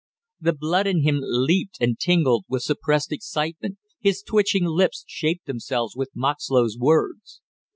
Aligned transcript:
The 0.39 0.53
blood 0.53 0.87
in 0.87 1.03
him 1.03 1.19
leaped 1.21 1.77
and 1.79 1.99
tingled 1.99 2.45
with 2.49 2.63
suppressed 2.63 3.11
excitement, 3.11 3.77
his 3.99 4.23
twitching 4.23 4.65
lips 4.65 5.03
shaped 5.07 5.45
themselves 5.45 5.95
with 5.95 6.09
Moxlow's 6.15 6.75
words. 6.75 7.39